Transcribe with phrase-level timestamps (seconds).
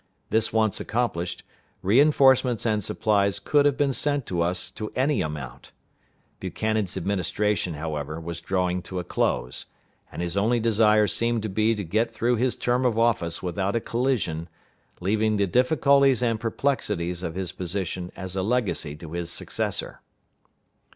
[0.31, 1.43] This once accomplished,
[1.83, 5.73] re enforcements and supplies could have been sent us to any amount.
[6.39, 9.67] Buchanan's administration, however, was drawing to a close;
[10.11, 13.75] and his only desire seemed to be to get through his term of office without
[13.75, 14.49] a collision,
[14.99, 20.01] leaving the difficulties and perplexities of his position as a legacy to his successor.